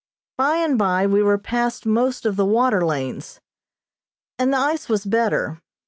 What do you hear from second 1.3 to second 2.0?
past